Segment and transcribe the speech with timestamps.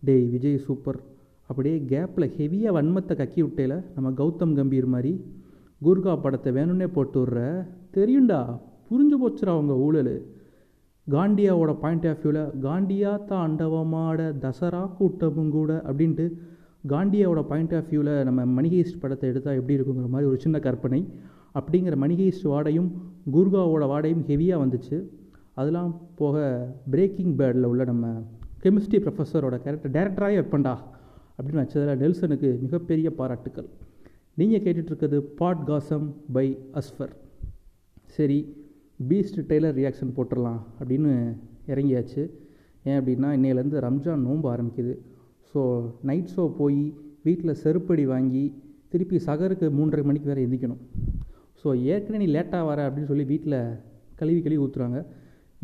[0.00, 0.98] டேய் விஜய் சூப்பர்.
[1.50, 5.12] அப்படியே கேப்பில் ஹெவியாக வன்மத்தை கக்கி விட்டேல நம்ம கௌதம் கம்பீர் மாதிரி.
[5.84, 7.38] கூர்கா படத்தை வேணும்னே போட்டு விட்ற.
[7.96, 8.40] தெரியும்டா
[8.90, 10.12] புரிஞ்சு போச்சுரா அவங்க ஊழல்.
[11.10, 16.26] காண்டியாவோட பாயிண்ட் ஆஃப் வியூவில் காண்டியா தாண்டவமாட தசரா கூட்டமும் கூட அப்படின்ட்டு
[16.88, 21.00] காண்டியாவோட பாயிண்ட் ஆஃப் வியூவில் நம்ம மணிகேஸ்ட் படத்தை எடுத்தால் எப்படி இருக்குங்கிற மாதிரி ஒரு சின்ன கற்பனை.
[21.58, 22.90] அப்படிங்கிற மணிகேஸ்ட் வாடையும்
[23.32, 24.98] குர்காவோட வாடையும் ஹெவியாக வந்துச்சு.
[25.54, 26.36] அதெல்லாம் போக
[26.90, 28.06] பிரேக்கிங் பேடில் உள்ள நம்ம
[28.62, 30.74] கெமிஸ்ட்ரி ப்ரொஃபஸரோட கேரக்டர் டேரக்டராகவே வைப்பண்டா?
[31.36, 33.68] அப்படின்னு வச்சதில் நெல்சனுக்கு மிகப்பெரிய பாராட்டுக்கள்.
[34.40, 36.46] நீங்கள் கேட்டுட்ருக்கிறது பாட் காசம் பை
[36.80, 37.12] அஸ்ஃபர்.
[38.16, 38.38] சரி
[39.08, 41.12] பீஸ்ட் டெய்லர் ரியாக்ஷன் போட்டுடலாம் அப்படின்னு
[41.72, 42.22] இறங்கியாச்சு.
[42.88, 44.94] ஏன் அப்படின்னா இன்னையிலேருந்து ரம்ஜான் நோன்பு ஆரம்பிக்குது.
[45.50, 45.60] ஸோ
[46.10, 46.80] நைட் ஷோ போய்
[47.26, 48.44] வீட்டில் செருப்படி வாங்கி
[48.92, 50.82] திருப்பி சகருக்கு மூன்றரை மணிக்கு வேறு எந்திக்கணும்.
[51.62, 53.58] ஸோ ஏற்கனவே நீ லேட்டாக வர அப்படின்னு சொல்லி வீட்டில்
[54.20, 54.98] கழுவி கழுவி ஊற்றுறாங்க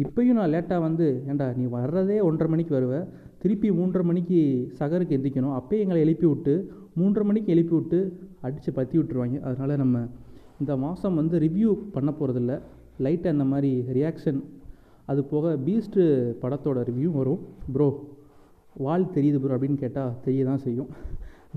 [0.03, 2.95] இப்போயும் நான் லேட்டாக வந்து ஏண்டா நீ வர்றதே ஒன்றரை மணிக்கு வருவ.
[3.43, 4.39] திருப்பி மூன்றரை மணிக்கு
[4.79, 6.55] சகருக்கு எந்திக்கணும் அப்போயே எங்களை எழுப்பி விட்டு
[7.01, 7.99] மூன்றரை மணிக்கு எழுப்பி விட்டு
[8.47, 9.39] அடித்து பற்றி விட்டுருவாங்க.
[9.49, 10.03] அதனால் நம்ம
[10.63, 12.55] இந்த மாதம் வந்து ரிவ்யூ பண்ண போகிறதில்ல
[13.05, 14.41] லைட்டாக இந்த மாதிரி ரியாக்ஷன்
[15.13, 16.03] அது போக பீஸ்ட்டு
[16.43, 17.41] படத்தோட ரிவ்யூ வரும்.
[17.75, 17.89] ப்ரோ
[18.85, 20.91] வால் தெரியுது ப்ரோ அப்படின்னு கேட்டால் தெரிய தான் செய்யும்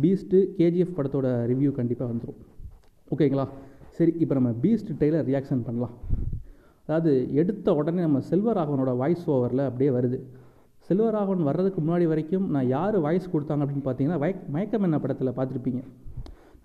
[0.03, 2.41] பீஸ்ட்டு கேஜிஎஃப் படத்தோட ரிவ்யூ கண்டிப்பாக வந்துடும்
[3.15, 3.45] ஓகேங்களா
[3.99, 5.95] சரி இப்போ நம்ம பீஸ்ட் டெய்லர் ரியாக்ஷன் பண்ணலாம்.
[6.87, 10.19] அதாவது எடுத்த உடனே நம்ம செல்வராகவனோட வாய்ஸ் ஓவரில் அப்படியே வருது.
[10.89, 15.81] செல்வராகவன் வர்றதுக்கு முன்னாடி வரைக்கும் நான் யார் வாய்ஸ் கொடுத்தாங்க அப்படின்னு பார்த்தீங்கன்னா வய மயக்கம் என்ன படத்தில் பார்த்துருப்பீங்க?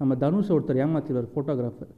[0.00, 1.92] நம்ம தனுஷ் ஒருத்தர் ஏமாத்திடுவார் ஃபோட்டோகிராஃபர்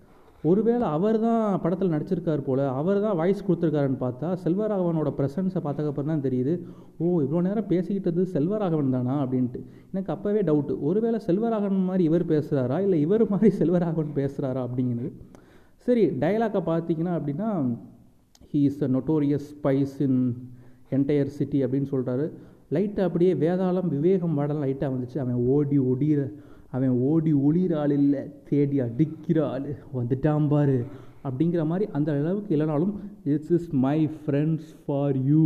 [0.44, 6.24] ஒருவேளை அவர் தான் படத்தில் நடிச்சிருக்கார் போல் அவர் தான் வாய்ஸ் கொடுத்துருக்காருன்னு பார்த்தா செல்வராகவனோட ப்ரெசன்ஸை பார்த்தக்கப்புறம் தான்
[6.26, 6.52] தெரியுது
[6.98, 9.60] ஓ இவ்வளோ நேரம் பேசிக்கிட்டது செல்வராகவன் தானா அப்படின்ட்டு.
[9.92, 15.10] எனக்கு அப்போவே டவுட்டு ஒருவேளை செல்வராகவன் மாதிரி இவர் பேசுகிறாரா இல்லை இவர் மாதிரி செல்வராகவன் பேசுகிறாரா அப்படிங்கிறது.
[15.86, 17.48] சரி டைலாக்கை பார்த்தீங்கன்னா அப்படின்னா
[18.54, 20.18] he is a notorious spies in
[20.90, 22.26] entire city அப்படின்னு சொல்கிறாரு
[22.70, 25.18] லைட்டாக அப்படியே வேதாளம் விவேகம் பாடலாம் லைட்டாக வந்துச்சு.
[25.18, 26.20] அவன் ஓடி ஒடிகிற
[26.70, 28.22] அவன் ஓடி ஒளிகிற ஆள் இல்லை.
[28.50, 29.66] தேடி அடிக்கிற ஆள்.
[29.94, 30.78] வந்துட்டான் பாரு.
[31.24, 35.44] அப்படிங்கிற மாதிரி அந்த அளவுக்கு இல்லைனாலும் it's is my friends for you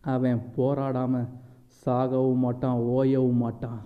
[0.00, 1.28] அவன் போராடாமல்
[1.84, 3.80] சாகவும் மாட்டான் ஓயவும் மாட்டான்.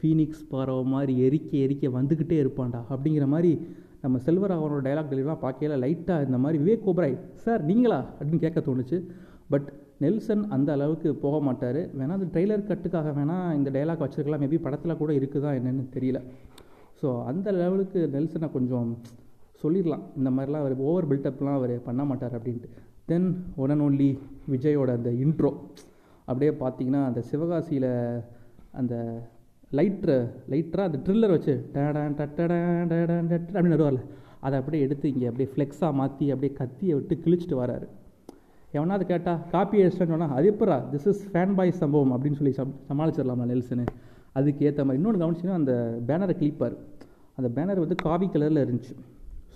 [0.00, 2.80] ஃபீனிக்ஸ் பறவை மாதிரி எரிக்க எரிக்க வந்துக்கிட்டே இருப்பான்டா.
[2.90, 3.52] அப்படிங்கிற மாதிரி
[4.02, 7.98] நம்ம செல்வராகவனோட டைலாக் டெலிவரிலாம் பார்க்கல லைட்டாக இந்த மாதிரி விவேக் ஓபராய் சார் நீங்களா?
[8.18, 8.98] அப்படின்னு கேட்க தோணுச்சு.
[9.48, 9.68] பட்
[9.98, 11.80] நெல்சன் அந்த அளவுக்கு போக மாட்டார்.
[11.98, 14.42] வேணால் அந்த ட்ரெய்லர் கட்டுக்காக வேணால் இந்த டைலாக் வச்சுருக்கலாம்.
[14.44, 16.20] மேபி படத்தில் கூட இருக்குதா என்னென்னு தெரியல.
[17.02, 18.88] ஸோ அந்த லெவலுக்கு நெல்சனை கொஞ்சம்
[19.62, 20.04] சொல்லிடலாம்.
[20.16, 22.70] இந்த மாதிரிலாம் அவர் ஓவர் பில்டப்லாம் அவர் பண்ண மாட்டார் அப்படின்ட்டு.
[23.06, 24.10] தென் ஒன் அண்ட் ஒன்லி
[24.50, 25.50] விஜயோட அந்த இன்ட்ரோ
[26.24, 27.90] அப்படியே பார்த்தீங்கன்னா அந்த சிவகாசியில்
[28.80, 28.94] அந்த
[29.78, 30.16] லைட்ரு
[30.52, 34.02] லைட்டராக அந்த ட்ரில்லர் வச்சு டேடான் டட்டடான் டேடான் டட் அப்படின்னு வருவார்ல
[34.46, 37.86] அதை அப்படியே எடுத்து இங்கே அப்படியே ஃப்ளெக்ஸாக மாற்றி அப்படியே கத்தியை விட்டு கிழிச்சிட்டு வராரு.
[38.76, 42.72] எவனாவது கேட்டால் காப்பி அடிச்சிட்டேன்னு சொன்னால் அது எப்பரா திஸ் இஸ் ஃபேன் பாய் சம்பவம் அப்படின்னு சொல்லி சம்
[42.90, 43.84] சமாளிச்சிடலாமா நெல்சனு?
[44.38, 44.98] அதுக்கு ஏற்ற மாதிரி.
[45.00, 45.74] இன்னொன்று கவனிச்சுன்னா அந்த
[46.08, 46.76] பேனரை கிழிப்பார்
[47.38, 48.94] அந்த பேனர் வந்து காவி கலரில் இருந்துச்சு.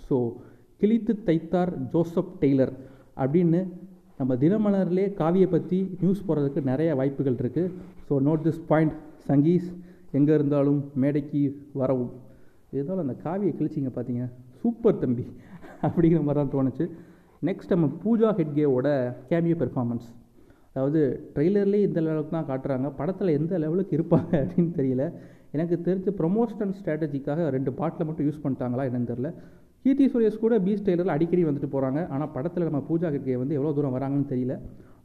[0.07, 0.17] ஸோ
[0.81, 2.73] கிழித்து தைத்தார் ஜோசப் டெய்லர்
[3.23, 3.61] அப்படின்னு
[4.19, 7.71] நம்ம தினமலர்லேயே காவியை பற்றி நியூஸ் போடுறதுக்கு நிறைய வாய்ப்புகள் இருக்குது
[8.07, 8.95] so note this point
[9.29, 9.67] Sanghis.
[10.17, 11.41] எங்கே இருந்தாலும் மேடைக்கு
[11.81, 12.11] வரவும்.
[12.75, 14.23] இருந்தாலும் அந்த காவியை கிழிச்சிங்க பார்த்தீங்க
[14.61, 15.25] சூப்பர் தம்பி.
[15.87, 16.85] அப்படிங்கிற மாதிரி தான் தோணுச்சு.
[17.47, 18.87] நெக்ஸ்ட் நம்ம பூஜா ஹெட்கேவோட
[19.31, 20.07] கேமியோ பெர்ஃபார்மன்ஸ்
[20.73, 21.01] அதாவது
[21.35, 22.87] ட்ரெய்லர்லேயே இந்த லெவலுக்கு தான் காட்டுறாங்க.
[22.99, 25.03] படத்தில் எந்த லெவலுக்கு இருப்பாங்க அப்படின்னு தெரியல.
[25.55, 29.29] எனக்கு தெரிஞ்ச ப்ரொமோஷனல் ஸ்ட்ராட்டஜிக்காக ரெண்டு பாட்டில் மட்டும் யூஸ் பண்ணிட்டாங்களா என்னன்னு தெரில
[29.85, 33.73] கீர்த்தி சுரேஷ் கூட பீஸ் டெய்லரில் அடிக்கடி வந்துட்டு போகிறாங்க ஆனால் படத்தில் நம்ம பூஜா ஹெட்கே வந்து எவ்வளோ
[33.77, 34.55] தூரம் வராங்கன்னு தெரியல.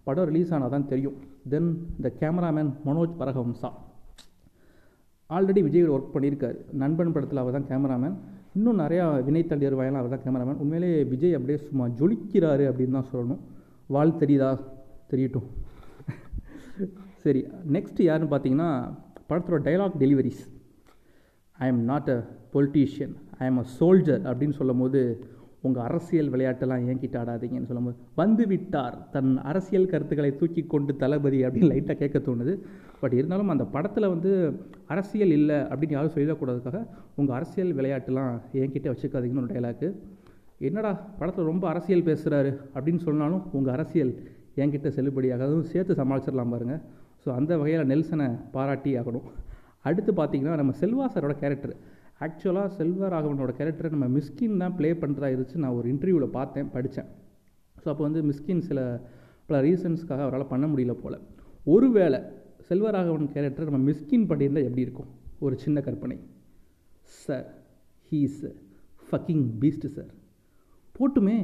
[0.06, 1.16] படம் ரிலீஸ் ஆனால் தான் தெரியும்.
[1.52, 1.70] Then
[2.04, 3.70] the cameraman Manoj Paramahamsa
[5.36, 6.58] already Vijay work பண்ணியிருக்காரு.
[6.72, 8.16] நண்பன் படத்தில் அவர் தான் கேமராமேன்
[8.54, 13.42] இன்னும் நிறையா வினை தள்ளியர் அவர் தான் கேமராமேன் உண்மையிலேயே விஜய் அப்படியே சும்மா ஜொலிக்கிறாரு அப்படின்னு தான் சொல்லணும்.
[13.86, 14.50] வாழ் தெரியுதா?
[15.10, 15.48] தெரியட்டும்.
[17.24, 17.40] சரி
[17.72, 18.70] நெக்ஸ்ட் யாருன்னு பார்த்தீங்கன்னா
[19.28, 20.42] படத்தோட dialogue deliveries
[21.68, 22.18] I'm not a
[22.52, 23.12] politician
[23.46, 25.00] I'm a soldier அப்படின்னு சொல்லும் போது
[25.66, 28.96] உங்கள் அரசியல் விளையாட்டெல்லாம் ஏங்கிட்டு ஆடாதீங்கன்னு சொல்லும்போது வந்து விட்டார்.
[29.14, 32.54] தன் அரசியல் கருத்துக்களை தூக்கி கொண்டு தளபதி அப்படின்னு லைட்டாக கேட்க தோணுது.
[33.02, 34.32] பட் இருந்தாலும் அந்த படத்தில் வந்து
[34.94, 36.80] அரசியல் இல்லை அப்படின்னு யாரும் சொல்லக்கூடாதுக்காக
[37.20, 38.32] உங்கள் அரசியல் விளையாட்டெல்லாம்
[38.62, 39.90] ஏங்கிட்டே வச்சுக்காதீங்கன்னு ஒரு டைலாக்கு
[40.68, 44.12] என்னடா படத்தில் ரொம்ப அரசியல் பேசுகிறாரு அப்படின்னு சொன்னாலும் உங்கள் அரசியல்
[44.62, 46.82] என்கிட்ட செல்லுபடியாக அதுவும் சேர்த்து சமாளிச்சிடலாம் பாருங்கள்
[47.24, 49.26] ஸோ அந்த வகையில் நெல்சனை பாராட்டி ஆகணும்.
[49.88, 51.74] அடுத்து பார்த்தீங்கன்னா நம்ம செல்வா சாரோட கேரக்டர்
[52.24, 55.62] ஆக்சுவலாக செல்வராகவனோட கேரக்டரை நம்ம மிஸ்கின் தான் ப்ளே பண்ணுறதா இருந்துச்சு.
[55.62, 57.08] நான் ஒரு இன்டர்வியூவில் பார்த்தேன் படித்தேன்
[57.82, 58.80] ஸோ அப்போ வந்து மிஸ்கின் சில
[59.46, 61.18] பல ரீசன்ஸ்க்காக அவரால் பண்ண முடியல போல்.
[61.74, 62.20] ஒருவேளை
[62.68, 65.10] செல்வராகவன் கேரக்டர் நம்ம மிஸ்கின் பண்ணியிருந்தால் எப்படி இருக்கும்?
[65.44, 66.16] ஒரு சின்ன கற்பனை.
[67.22, 67.48] Sir
[68.10, 68.44] he's
[69.06, 70.12] fucking beast sir
[70.98, 71.38] போட்டுமே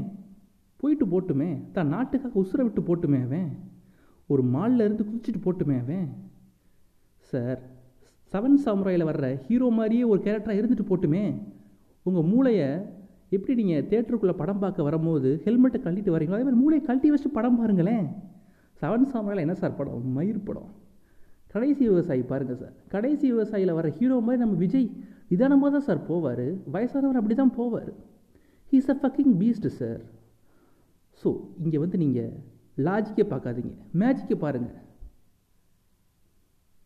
[0.81, 3.51] போயிட்டு போட்டுமே தான் நாட்டுக்காக உசுரை விட்டு போட்டுமே அவன்.
[4.33, 6.09] ஒரு மாலில் இருந்து குதிச்சிட்டு போட்டுமே அவன்.
[7.33, 7.61] சார்
[8.33, 11.25] செவன் சாமுராயில் வர்ற ஹீரோ மாதிரியே ஒரு கேரக்டராக இருந்துட்டு போட்டுமே.
[12.07, 12.69] உங்கள் மூளையை
[13.37, 17.59] எப்படி நீங்கள் தேட்டருக்குள்ளே படம் பார்க்க வரும்போது ஹெல்மெட்டை கழட்டிட்டு வரீங்களோ அதே மாதிரி மூளையை கழட்டி வச்சுட்டு படம்
[17.61, 18.07] பாருங்களேன்.
[18.81, 20.05] செவன் சாமுராயில் என்ன சார் படம்?
[20.17, 20.71] மயிர் படம்.
[21.53, 24.89] கடைசி விவசாயி பாருங்கள் சார் கடைசி விவசாயியில் வர ஹீரோ மாதிரி நம்ம விஜய்
[25.31, 26.47] நிதானமாக தான் சார் போவார்.
[26.75, 27.91] வயசானவர் அப்படி தான் போவார்
[28.73, 30.03] he's a fucking beast sir
[31.23, 31.29] so
[31.65, 32.35] இங்கே வந்து நீங்கள்
[32.87, 33.73] லாஜிக்கே பார்க்காதீங்க.
[34.03, 34.77] மேஜிக்கை பாருங்கள்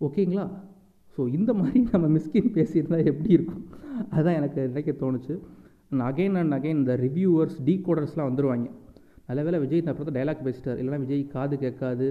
[0.00, 0.46] ஓகேங்களா
[1.16, 3.64] ஸோ இந்த மாதிரி நம்ம மிஸ்கின் பேசியிருந்தால் எப்படி இருக்கும்?
[4.12, 5.34] அதுதான் எனக்கு நினைக்க தோணுச்சு.
[6.10, 8.68] அகைன் அண்ட் அகைன் இந்த ரிவ்யூவர்ஸ் டீ கோடர்ஸ்லாம் வந்துடுவாங்க
[9.28, 10.78] நல்ல வேலை விஜய் இந்த அப்புறம் டைலாக் பேசிட்டார்.
[10.80, 12.06] இல்லைனா விஜய் காது கேட்காது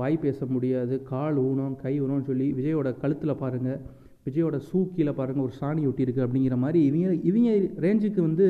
[0.00, 3.78] வாய் பேச முடியாது கால் ஊனம் கை ஊனம்னு சொல்லி விஜயோட கழுத்தில் பாருங்கள்
[4.26, 7.50] விஜயோட ஷூ கீழே பாருங்கள் ஒரு சாணி ஒட்டியிருக்கு அப்படிங்கிற மாதிரி இவங்க இவங்க
[7.84, 8.46] ரேஞ்சுக்கு வந்து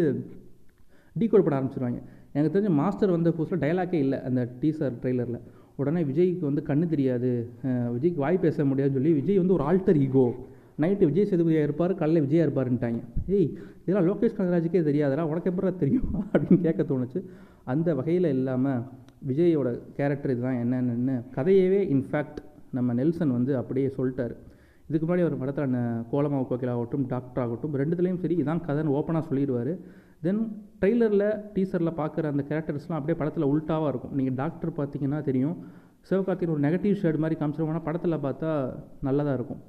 [1.20, 2.00] டீகோட் பண்ண ஆரம்பிச்சிருவாங்க.
[2.32, 5.40] எனக்கு தெரிஞ்ச மாஸ்டர் வந்த புதுசில் டைலாக்கே இல்லை அந்த டீசர் ட்ரெய்லரில்
[5.80, 7.30] உடனே விஜய்க்கு வந்து கண்ணு தெரியாது.
[7.94, 10.26] விஜய்க்கு வாய் பேச முடியாதுன்னு சொல்லி விஜய் வந்து ஒரு ஆல்டர் ஈகோ
[10.82, 12.98] நைட்டு விஜய் சேதுபதியாக இருப்பார் காலையில் விஜயா இருப்பாருன்ட்டாங்க.
[13.36, 13.50] ஏய்
[13.84, 16.08] இதெல்லாம் லோகேஷ் கனகராஜுக்கே தெரியாதுடா உனக்கு எப்படா தெரியும்?
[16.32, 17.20] அப்படின்னு கேட்க தோணுச்சு.
[17.72, 18.82] அந்த வகையில் இல்லாமல்
[19.28, 19.68] விஜயோட
[19.98, 22.40] கேரக்டர் இதுதான் என்னென்னு கதையவே இன்ஃபேக்ட்
[22.78, 24.34] நம்ம நெல்சன் வந்து அப்படியே சொல்லிட்டார்.
[24.88, 25.76] இதுக்கு முன்னாடி ஒரு படத்தில்
[26.12, 29.72] கோலமா கோக்கிலாகட்டும் டாக்டர் ஆகட்டும் ரெண்டுத்துலேயும் சரி இதான் கதைன்னு ஓப்பனாக சொல்லிடுவார்.
[30.24, 30.42] தென்
[30.80, 34.14] ட்ரெய்லரில் டீசரில் பார்க்குற அந்த கேரக்டர்ஸ்லாம் அப்படியே படத்தில் உல்ட்டாவாக இருக்கும்.
[34.18, 35.56] நீங்கள் டாக்டர் பார்த்தீங்கன்னா தெரியும்.
[36.08, 38.50] சிவகார்த்திகன் ஒரு நெகட்டிவ் ஷேட் மாதிரி காமிச்சிருவாங்கன்னா படத்தில் பார்த்தா
[39.08, 39.60] நல்லதாக இருக்கும்.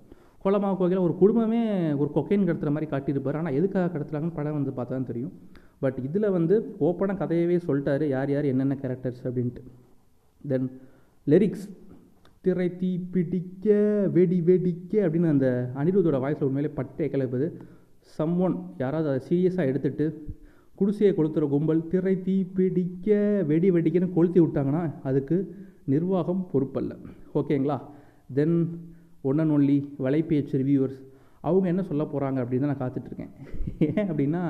[0.43, 1.61] கோலமா கோகையில் ஒரு குடும்பமே
[2.01, 3.39] ஒரு கொக்கைன் கடத்துகிற மாதிரி காட்டியிருப்பார்.
[3.39, 5.33] ஆனால் எதுக்காக கடத்துறாங்கன்னு படம் வந்து பார்த்தா தான் தெரியும்.
[5.83, 6.55] பட் இதில் வந்து
[6.87, 9.63] ஓப்பனாக கதையவே சொல்லிட்டாரு யார் யார் என்னென்ன கேரக்டர்ஸ் அப்படின்ட்டு.
[10.51, 10.67] தென்
[11.27, 11.65] லிரிக்ஸ்
[12.45, 13.75] திரை தீ பிடிக்க
[14.17, 15.47] வெடி வெடிக்க அப்படின்னு அந்த
[15.81, 17.47] அனிருத்தோட வாய்ஸில் உண்மையிலே பட்டே கிளப்புது.
[18.15, 20.05] சம் ஒன் யாராவது அதை சீரியஸாக எடுத்துட்டு
[20.75, 23.07] குடிசையை கொளுத்துற கும்பல் திரை தீ பிடிக்க
[23.43, 25.37] வெடி வெடிக்கன்னு கொளுத்தி விட்டாங்கன்னா அதுக்கு
[25.85, 26.93] நிர்வாகம் பொறுப்பல்ல.
[27.33, 27.77] ஓகேங்களா?
[28.29, 28.57] Then
[29.21, 30.99] one and only Valaipechu reviewers
[31.43, 33.33] அவங்க என்ன சொல்ல போகிறாங்க அப்படின்னு தான் நான் காத்துட்ருக்கேன்
[33.87, 34.41] ஏன் அப்படின்னா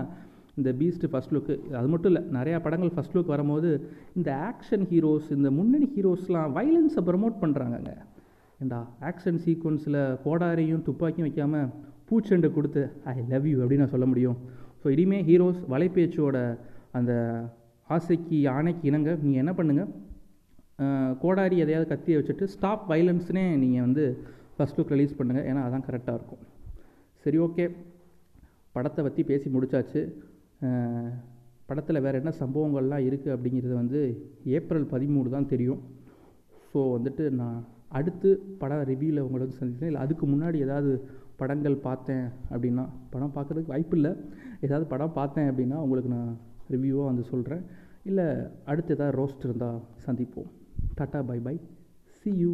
[0.57, 3.69] இந்த பீஸ்ட்டு ஃபஸ்ட் லுக்கு அது மட்டும் இல்லை நிறையா படங்கள் ஃபஸ்ட் லுக் வரும்போது
[4.15, 7.92] இந்த ஆக்ஷன் ஹீரோஸ் இந்த முன்னணி ஹீரோஸ்லாம் வைலன்ஸை ப்ரமோட் பண்ணுறாங்கங்க
[8.60, 11.68] ஏண்டா ஆக்ஷன் சீக்வன்ஸில் கோடாரையும் துப்பாக்கியும் வைக்காமல்
[12.09, 12.81] பூச்செண்டு கொடுத்து
[13.13, 14.38] ஐ லவ் யூ அப்படின்னு நான் சொல்ல முடியும்.
[14.81, 16.38] ஸோ இனிமேல் ஹீரோஸ் வலைப்பேச்சோட
[16.98, 17.13] அந்த
[17.95, 19.92] ஆசைக்கு ஆணைக்கு இணங்க நீங்கள் என்ன பண்ணுங்கள்
[21.21, 24.04] கோடாரி எதையாவது கத்தியை வச்சுட்டு ஸ்டாப் வைலன்ஸ்னே நீங்கள் வந்து
[24.56, 26.42] ஃபஸ்ட் லுக் ரிலீஸ் பண்ணுங்கள் ஏன்னா அதான் கரெக்டாக இருக்கும்.
[27.24, 27.65] சரி ஓகே
[28.75, 30.01] படத்தை பற்றி பேசி முடிச்சாச்சு.
[31.69, 34.01] படத்தில் வேறு என்ன சம்பவங்கள்லாம் இருக்குது அப்படிங்கிறது வந்து
[34.57, 35.81] ஏப்ரல் பதிமூணு தான் தெரியும்.
[36.71, 37.57] ஸோ வந்துட்டு நான்
[38.00, 38.30] அடுத்து
[38.62, 39.92] படம் ரிவ்யூவில் உங்களை வந்து சந்திக்கிறேன்.
[39.92, 40.92] இல்லை அதுக்கு முன்னாடி ஏதாவது
[41.38, 44.12] படங்கள் பார்த்தேன் அப்படின்னா படம் பார்க்குறதுக்கு வாய்ப்பு இல்லை.
[44.62, 46.31] ஏதாவது படம் பார்த்தேன் அப்படின்னா உங்களுக்கு நான்
[46.72, 47.63] ரிவ்யூவாக வந்து சொல்கிறேன்
[48.10, 48.25] இல்லை
[48.66, 50.50] அடுத்து ஏதாவது ரோஸ்ட் இருந்தால் சந்திப்போம்.
[50.98, 51.56] Tata bye bye
[52.19, 52.54] see you